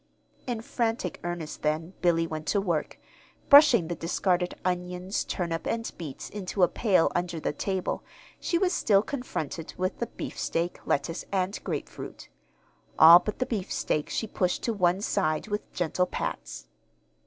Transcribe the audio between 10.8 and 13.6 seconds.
lettuce, and grapefruit. All but the